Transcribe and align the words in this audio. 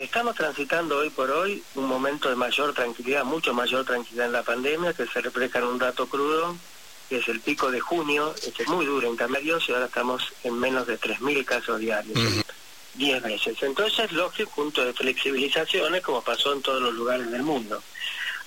Estamos 0.00 0.36
transitando 0.36 0.98
hoy 0.98 1.10
por 1.10 1.28
hoy 1.28 1.60
un 1.74 1.86
momento 1.86 2.28
de 2.28 2.36
mayor 2.36 2.72
tranquilidad, 2.72 3.24
mucho 3.24 3.52
mayor 3.52 3.84
tranquilidad 3.84 4.26
en 4.26 4.32
la 4.32 4.44
pandemia, 4.44 4.92
que 4.92 5.08
se 5.08 5.20
refleja 5.20 5.58
en 5.58 5.64
un 5.64 5.76
dato 5.76 6.08
crudo, 6.08 6.56
que 7.08 7.18
es 7.18 7.26
el 7.26 7.40
pico 7.40 7.68
de 7.72 7.80
junio, 7.80 8.32
este 8.46 8.62
es 8.62 8.68
muy 8.68 8.86
duro 8.86 9.08
en 9.08 9.14
intermedios 9.14 9.68
y 9.68 9.72
ahora 9.72 9.86
estamos 9.86 10.32
en 10.44 10.56
menos 10.56 10.86
de 10.86 11.00
3.000 11.00 11.44
casos 11.44 11.80
diarios, 11.80 12.16
10 12.94 13.22
veces. 13.24 13.60
Entonces 13.60 14.04
es 14.04 14.12
lógico, 14.12 14.52
punto 14.54 14.84
de 14.84 14.92
flexibilizaciones, 14.92 16.00
como 16.00 16.22
pasó 16.22 16.52
en 16.52 16.62
todos 16.62 16.80
los 16.80 16.94
lugares 16.94 17.28
del 17.32 17.42
mundo. 17.42 17.82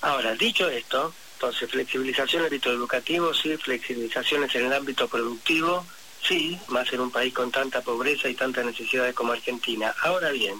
Ahora, 0.00 0.34
dicho 0.34 0.70
esto, 0.70 1.12
entonces 1.34 1.70
flexibilización 1.70 2.40
en 2.40 2.46
el 2.46 2.52
ámbito 2.54 2.70
educativo, 2.70 3.34
sí, 3.34 3.58
flexibilizaciones 3.58 4.54
en 4.54 4.64
el 4.68 4.72
ámbito 4.72 5.06
productivo, 5.06 5.84
sí, 6.26 6.58
más 6.68 6.90
en 6.94 7.00
un 7.00 7.10
país 7.10 7.34
con 7.34 7.50
tanta 7.50 7.82
pobreza 7.82 8.30
y 8.30 8.34
tanta 8.34 8.62
necesidades 8.62 9.14
como 9.14 9.32
Argentina. 9.32 9.94
Ahora 10.02 10.30
bien, 10.30 10.58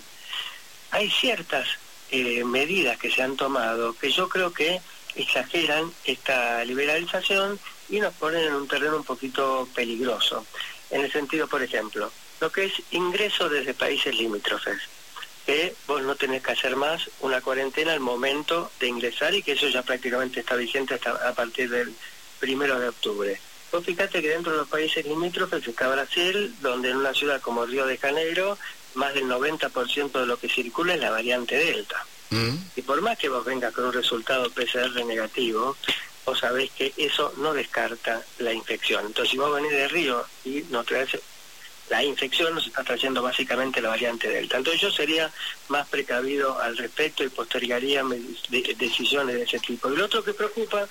hay 0.92 1.10
ciertas 1.10 1.66
eh, 2.10 2.44
medidas 2.44 2.98
que 2.98 3.10
se 3.10 3.22
han 3.22 3.36
tomado 3.36 3.94
que 3.94 4.10
yo 4.10 4.28
creo 4.28 4.52
que 4.52 4.80
exageran 5.16 5.90
esta 6.04 6.64
liberalización 6.64 7.58
y 7.88 7.98
nos 7.98 8.14
ponen 8.14 8.46
en 8.46 8.54
un 8.54 8.68
terreno 8.68 8.96
un 8.96 9.04
poquito 9.04 9.68
peligroso. 9.74 10.46
En 10.90 11.02
el 11.02 11.10
sentido, 11.10 11.48
por 11.48 11.62
ejemplo, 11.62 12.12
lo 12.40 12.52
que 12.52 12.66
es 12.66 12.74
ingreso 12.90 13.48
desde 13.48 13.74
países 13.74 14.14
limítrofes, 14.14 14.80
que 15.46 15.74
vos 15.86 16.02
no 16.02 16.14
tenés 16.14 16.42
que 16.42 16.52
hacer 16.52 16.76
más 16.76 17.10
una 17.20 17.40
cuarentena 17.40 17.92
al 17.92 18.00
momento 18.00 18.70
de 18.78 18.88
ingresar 18.88 19.34
y 19.34 19.42
que 19.42 19.52
eso 19.52 19.68
ya 19.68 19.82
prácticamente 19.82 20.40
está 20.40 20.54
vigente 20.56 20.94
hasta 20.94 21.10
a 21.28 21.34
partir 21.34 21.70
del 21.70 21.92
primero 22.38 22.78
de 22.78 22.88
octubre. 22.88 23.40
Vos 23.70 23.84
fíjate 23.84 24.20
que 24.20 24.28
dentro 24.28 24.52
de 24.52 24.58
los 24.58 24.68
países 24.68 25.04
limítrofes 25.06 25.66
está 25.66 25.88
Brasil, 25.88 26.54
donde 26.60 26.90
en 26.90 26.98
una 26.98 27.14
ciudad 27.14 27.40
como 27.40 27.64
Río 27.64 27.86
de 27.86 27.96
Janeiro 27.96 28.58
más 28.94 29.14
del 29.14 29.24
90% 29.24 30.12
de 30.12 30.26
lo 30.26 30.38
que 30.38 30.48
circula 30.48 30.94
es 30.94 31.00
la 31.00 31.10
variante 31.10 31.56
Delta. 31.56 32.04
Mm. 32.30 32.56
Y 32.76 32.82
por 32.82 33.00
más 33.02 33.18
que 33.18 33.28
vos 33.28 33.44
vengas 33.44 33.74
con 33.74 33.84
un 33.84 33.92
resultado 33.92 34.50
PCR 34.50 35.04
negativo, 35.04 35.76
vos 36.24 36.38
sabés 36.38 36.70
que 36.70 36.92
eso 36.96 37.32
no 37.36 37.52
descarta 37.52 38.22
la 38.38 38.52
infección. 38.52 39.06
Entonces, 39.06 39.32
si 39.32 39.38
vos 39.38 39.54
venís 39.54 39.70
de 39.70 39.88
Río 39.88 40.24
y 40.44 40.64
no 40.70 40.82
traes 40.84 41.18
la 41.90 42.02
infección, 42.02 42.54
nos 42.54 42.66
está 42.66 42.82
trayendo 42.84 43.22
básicamente 43.22 43.82
la 43.82 43.90
variante 43.90 44.28
Delta. 44.28 44.56
Entonces, 44.56 44.80
yo 44.80 44.90
sería 44.90 45.30
más 45.68 45.86
precavido 45.88 46.58
al 46.58 46.76
respecto 46.76 47.22
y 47.22 47.28
postergaría 47.28 48.02
decisiones 48.78 49.36
de 49.36 49.42
ese 49.42 49.58
tipo. 49.58 49.92
Y 49.92 49.96
lo 49.96 50.06
otro 50.06 50.24
que 50.24 50.32
preocupa 50.32 50.88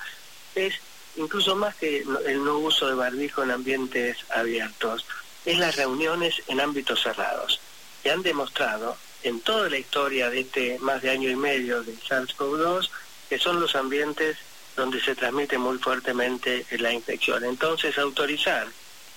es, 0.53 0.75
incluso 1.15 1.55
más 1.55 1.75
que 1.75 2.05
el 2.27 2.43
no 2.43 2.59
uso 2.59 2.87
de 2.87 2.93
barbijo 2.93 3.41
en 3.41 3.51
ambientes 3.51 4.17
abiertos, 4.29 5.05
es 5.43 5.57
las 5.57 5.75
reuniones 5.75 6.35
en 6.47 6.61
ámbitos 6.61 7.01
cerrados 7.01 7.59
que 8.01 8.11
han 8.11 8.23
demostrado 8.23 8.97
en 9.23 9.41
toda 9.41 9.69
la 9.69 9.77
historia 9.77 10.29
de 10.29 10.41
este 10.41 10.79
más 10.79 11.01
de 11.01 11.11
año 11.11 11.29
y 11.29 11.35
medio 11.35 11.83
de 11.83 11.93
SARS-CoV-2 11.95 12.89
que 13.29 13.39
son 13.39 13.61
los 13.61 13.75
ambientes 13.75 14.37
donde 14.75 14.99
se 14.99 15.15
transmite 15.15 15.57
muy 15.57 15.77
fuertemente 15.77 16.65
la 16.71 16.91
infección. 16.91 17.45
Entonces, 17.45 17.97
autorizar 17.97 18.67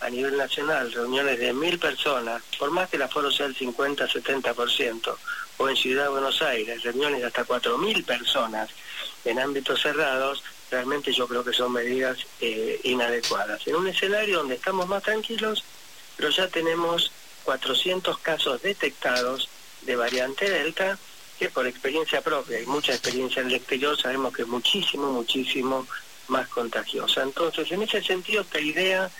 a 0.01 0.11
nivel 0.11 0.37
nacional 0.37 0.93
reuniones 0.93 1.39
de 1.39 1.53
mil 1.53 1.79
personas, 1.79 2.43
por 2.59 2.71
más 2.71 2.89
que 2.89 2.97
el 2.97 3.03
aforo 3.03 3.31
sea 3.33 3.47
el 3.47 3.57
50-70%, 3.57 5.17
o 5.57 5.69
en 5.69 5.77
Ciudad 5.77 6.05
de 6.05 6.09
Buenos 6.11 6.43
Aires, 6.43 6.83
reuniones 6.83 7.21
de 7.21 7.27
hasta 7.27 7.45
cuatro 7.45 7.79
mil 7.79 8.05
personas 8.05 8.71
en 9.25 9.39
ámbitos 9.39 9.81
cerrados, 9.81 10.45
realmente 10.71 11.13
yo 11.13 11.27
creo 11.27 11.45
que 11.45 11.53
son 11.53 11.73
medidas 11.73 12.19
eh, 12.41 12.81
inadecuadas. 12.85 13.67
En 13.67 13.77
un 13.77 13.89
escenario 13.89 14.39
donde 14.39 14.57
estamos 14.57 14.87
más 14.87 15.03
tranquilos, 15.03 15.65
pero 16.17 16.31
ya 16.31 16.49
tenemos 16.49 17.11
400 17.45 18.19
casos 18.19 18.63
detectados 18.63 19.49
de 19.83 19.97
variante 19.97 20.49
Delta, 20.49 20.99
que 21.39 21.51
por 21.51 21.67
experiencia 21.67 22.23
propia 22.23 22.61
y 22.61 22.67
mucha 22.67 22.93
experiencia 22.93 23.43
en 23.43 23.49
el 23.49 23.55
exterior 23.55 24.01
sabemos 24.01 24.33
que 24.35 24.43
es 24.43 24.49
muchísimo, 24.49 25.13
muchísimo 25.13 25.87
más 26.29 26.49
contagiosa. 26.49 27.23
Entonces, 27.23 27.71
en 27.73 27.83
ese 27.83 28.03
sentido, 28.03 28.43
esta 28.43 28.61
idea 28.61 29.11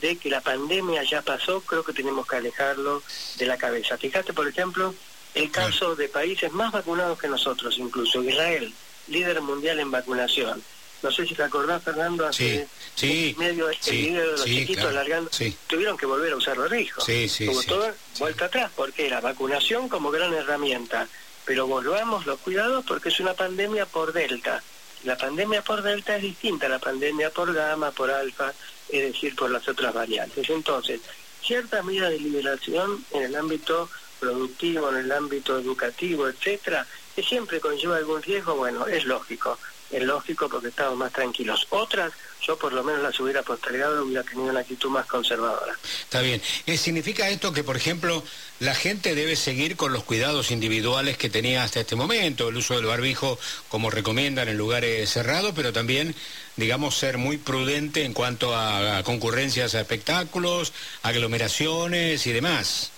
de 0.00 0.16
que 0.16 0.30
la 0.30 0.40
pandemia 0.40 1.02
ya 1.04 1.22
pasó, 1.22 1.60
creo 1.60 1.84
que 1.84 1.92
tenemos 1.92 2.26
que 2.26 2.36
alejarlo 2.36 3.02
de 3.36 3.46
la 3.46 3.56
cabeza. 3.56 3.96
Fíjate, 3.98 4.32
por 4.32 4.48
ejemplo, 4.48 4.94
el 5.34 5.50
caso 5.50 5.94
de 5.94 6.08
países 6.08 6.52
más 6.52 6.72
vacunados 6.72 7.18
que 7.18 7.28
nosotros, 7.28 7.78
incluso 7.78 8.22
Israel, 8.22 8.72
líder 9.08 9.40
mundial 9.40 9.78
en 9.78 9.90
vacunación. 9.90 10.62
No 11.02 11.10
sé 11.10 11.26
si 11.26 11.34
te 11.34 11.42
acordás, 11.42 11.82
Fernando, 11.82 12.26
hace 12.26 12.68
sí, 12.94 13.34
medio 13.38 13.70
este 13.70 13.92
video 13.92 14.22
de 14.22 14.32
los 14.32 14.44
chiquitos 14.44 14.84
alargando, 14.84 15.30
tuvieron 15.66 15.96
que 15.96 16.06
volver 16.06 16.32
a 16.32 16.36
usar 16.36 16.58
barbijo. 16.58 17.00
Sí, 17.00 17.28
sí, 17.28 17.46
Como 17.46 17.62
todo 17.62 17.90
vuelta 18.18 18.46
atrás, 18.46 18.70
porque 18.76 19.08
la 19.08 19.20
vacunación 19.20 19.88
como 19.88 20.10
gran 20.10 20.34
herramienta. 20.34 21.08
Pero 21.46 21.66
volvamos 21.66 22.26
los 22.26 22.38
cuidados 22.40 22.84
porque 22.86 23.08
es 23.08 23.18
una 23.18 23.32
pandemia 23.32 23.86
por 23.86 24.12
delta. 24.12 24.62
La 25.04 25.16
pandemia 25.16 25.62
por 25.62 25.82
delta 25.82 26.16
es 26.16 26.22
distinta 26.22 26.66
a 26.66 26.68
la 26.68 26.78
pandemia 26.78 27.30
por 27.30 27.52
gamma, 27.54 27.90
por 27.90 28.10
alfa, 28.10 28.52
es 28.90 29.12
decir, 29.12 29.34
por 29.34 29.50
las 29.50 29.66
otras 29.66 29.94
variantes. 29.94 30.48
Entonces, 30.50 31.00
cierta 31.42 31.82
medida 31.82 32.10
de 32.10 32.20
liberación 32.20 33.02
en 33.12 33.22
el 33.22 33.34
ámbito 33.34 33.88
productivo, 34.20 34.90
en 34.90 34.96
el 34.96 35.12
ámbito 35.12 35.58
educativo, 35.58 36.28
etcétera, 36.28 36.86
que 37.16 37.22
siempre 37.22 37.58
conlleva 37.58 37.96
algún 37.96 38.22
riesgo, 38.22 38.54
bueno, 38.56 38.86
es 38.86 39.06
lógico 39.06 39.58
es 39.90 40.02
lógico 40.02 40.48
porque 40.48 40.68
estamos 40.68 40.96
más 40.96 41.12
tranquilos. 41.12 41.66
Otras, 41.70 42.12
yo 42.42 42.56
por 42.56 42.72
lo 42.72 42.82
menos 42.84 43.02
las 43.02 43.18
hubiera 43.20 43.42
postergado, 43.42 44.04
hubiera 44.04 44.22
tenido 44.22 44.50
una 44.50 44.60
actitud 44.60 44.88
más 44.88 45.06
conservadora. 45.06 45.76
Está 46.02 46.20
bien. 46.20 46.40
Eh, 46.66 46.76
¿Significa 46.76 47.28
esto 47.28 47.52
que, 47.52 47.64
por 47.64 47.76
ejemplo, 47.76 48.22
la 48.60 48.74
gente 48.74 49.14
debe 49.14 49.36
seguir 49.36 49.76
con 49.76 49.92
los 49.92 50.04
cuidados 50.04 50.50
individuales 50.50 51.16
que 51.16 51.28
tenía 51.28 51.64
hasta 51.64 51.80
este 51.80 51.96
momento, 51.96 52.48
el 52.48 52.56
uso 52.56 52.76
del 52.76 52.86
barbijo 52.86 53.38
como 53.68 53.90
recomiendan 53.90 54.48
en 54.48 54.56
lugares 54.56 55.10
cerrados, 55.10 55.52
pero 55.54 55.72
también, 55.72 56.14
digamos, 56.56 56.96
ser 56.96 57.18
muy 57.18 57.36
prudente 57.36 58.04
en 58.04 58.12
cuanto 58.12 58.54
a, 58.56 59.02
concurrencias 59.02 59.74
a 59.74 59.80
espectáculos, 59.80 60.72
aglomeraciones 61.02 62.26
y 62.26 62.32
demás? 62.32 62.92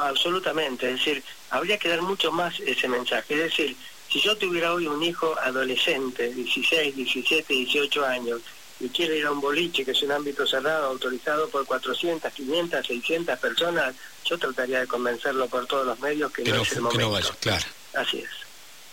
Absolutamente, 0.00 0.86
es 0.90 0.98
decir, 0.98 1.22
habría 1.50 1.76
que 1.76 1.88
dar 1.88 2.00
mucho 2.00 2.32
más 2.32 2.58
ese 2.60 2.88
mensaje, 2.88 3.34
es 3.34 3.40
decir, 3.40 3.76
si 4.12 4.20
yo 4.20 4.36
tuviera 4.36 4.74
hoy 4.74 4.86
un 4.86 5.02
hijo 5.02 5.34
adolescente, 5.40 6.32
16, 6.34 6.94
17, 6.94 7.54
18 7.54 8.04
años, 8.04 8.42
y 8.78 8.88
quiere 8.88 9.16
ir 9.16 9.26
a 9.26 9.30
un 9.30 9.40
boliche, 9.40 9.84
que 9.84 9.92
es 9.92 10.02
un 10.02 10.12
ámbito 10.12 10.46
cerrado, 10.46 10.86
autorizado 10.86 11.48
por 11.48 11.64
400, 11.64 12.30
500, 12.32 12.86
600 12.86 13.38
personas, 13.38 13.94
yo 14.24 14.36
trataría 14.36 14.80
de 14.80 14.86
convencerlo 14.86 15.46
por 15.48 15.66
todos 15.66 15.86
los 15.86 15.98
medios 16.00 16.30
que, 16.32 16.44
no, 16.44 16.60
es 16.60 16.72
el 16.72 16.82
momento. 16.82 16.98
Que 16.98 17.04
no 17.04 17.10
vaya, 17.10 17.30
claro. 17.40 17.64
Así 17.94 18.18
es. 18.18 18.30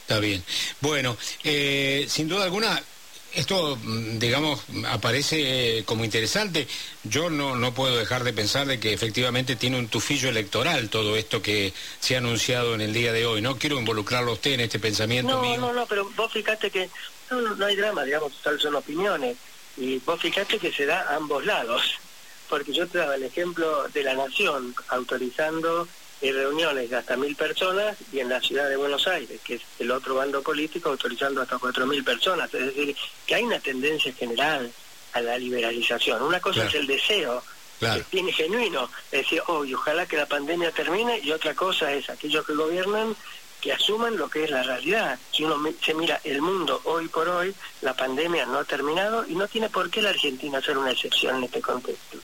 Está 0.01 0.19
bien. 0.19 0.43
Bueno, 0.79 1.17
eh, 1.43 2.05
sin 2.07 2.29
duda 2.29 2.45
alguna, 2.45 2.81
esto, 3.33 3.75
mm, 3.75 4.19
digamos, 4.19 4.61
aparece 4.87 5.83
como 5.85 6.03
interesante. 6.03 6.67
Yo 7.03 7.29
no, 7.29 7.55
no 7.55 7.73
puedo 7.73 7.97
dejar 7.97 8.23
de 8.23 8.33
pensar 8.33 8.67
de 8.67 8.79
que 8.79 8.93
efectivamente 8.93 9.55
tiene 9.55 9.77
un 9.77 9.87
tufillo 9.87 10.29
electoral 10.29 10.89
todo 10.89 11.15
esto 11.15 11.41
que 11.41 11.73
se 11.99 12.15
ha 12.15 12.19
anunciado 12.19 12.75
en 12.75 12.81
el 12.81 12.93
día 12.93 13.13
de 13.13 13.25
hoy. 13.25 13.41
No 13.41 13.57
quiero 13.57 13.79
involucrarlo 13.79 14.31
a 14.31 14.33
usted 14.33 14.51
en 14.51 14.61
este 14.61 14.79
pensamiento 14.79 15.33
no, 15.33 15.41
mío. 15.41 15.59
No, 15.59 15.73
no, 15.73 15.85
pero 15.85 16.09
vos 16.15 16.31
fíjate 16.31 16.71
que 16.71 16.89
no, 17.29 17.41
no, 17.41 17.65
hay 17.65 17.75
drama, 17.75 18.03
digamos, 18.03 18.33
tal 18.43 18.59
son 18.59 18.75
opiniones. 18.75 19.37
Y 19.77 19.99
vos 19.99 20.19
fíjate 20.19 20.59
que 20.59 20.71
se 20.71 20.85
da 20.85 21.01
a 21.01 21.15
ambos 21.15 21.45
lados. 21.45 21.81
Porque 22.49 22.73
yo 22.73 22.87
te 22.87 22.97
daba 22.97 23.13
el 23.13 23.23
ejemplo 23.23 23.87
de 23.89 24.03
la 24.03 24.15
Nación 24.15 24.73
autorizando 24.87 25.87
y 26.21 26.31
reuniones 26.31 26.89
de 26.89 26.97
hasta 26.97 27.15
mil 27.15 27.35
personas 27.35 27.95
y 28.11 28.19
en 28.19 28.29
la 28.29 28.41
ciudad 28.41 28.69
de 28.69 28.75
Buenos 28.75 29.07
Aires, 29.07 29.39
que 29.43 29.55
es 29.55 29.61
el 29.79 29.91
otro 29.91 30.15
bando 30.15 30.41
político, 30.41 30.89
autorizando 30.89 31.41
hasta 31.41 31.57
cuatro 31.57 31.85
mil 31.85 32.03
personas. 32.03 32.53
Es 32.53 32.65
decir, 32.65 32.95
que 33.25 33.35
hay 33.35 33.43
una 33.43 33.59
tendencia 33.59 34.13
general 34.13 34.71
a 35.13 35.21
la 35.21 35.37
liberalización. 35.37 36.21
Una 36.21 36.39
cosa 36.39 36.65
es 36.65 36.75
el 36.75 36.87
deseo 36.87 37.43
que 37.79 38.03
tiene 38.09 38.33
genuino, 38.33 38.89
es 39.11 39.21
decir, 39.23 39.41
oh, 39.47 39.65
ojalá 39.73 40.05
que 40.05 40.17
la 40.17 40.25
pandemia 40.25 40.71
termine, 40.71 41.19
y 41.23 41.31
otra 41.31 41.55
cosa 41.55 41.93
es 41.93 42.09
aquellos 42.09 42.45
que 42.45 42.53
gobiernan 42.53 43.15
que 43.61 43.73
asuman 43.73 44.17
lo 44.17 44.29
que 44.29 44.45
es 44.45 44.51
la 44.51 44.63
realidad. 44.63 45.19
Si 45.31 45.43
uno 45.43 45.57
se 45.83 45.93
mira 45.93 46.19
el 46.23 46.41
mundo 46.41 46.81
hoy 46.85 47.07
por 47.07 47.27
hoy, 47.27 47.53
la 47.81 47.93
pandemia 47.93 48.45
no 48.45 48.59
ha 48.59 48.63
terminado 48.63 49.25
y 49.27 49.35
no 49.35 49.47
tiene 49.47 49.69
por 49.69 49.89
qué 49.89 50.01
la 50.01 50.09
Argentina 50.09 50.61
ser 50.61 50.77
una 50.77 50.91
excepción 50.91 51.37
en 51.37 51.43
este 51.45 51.61
contexto. 51.61 52.17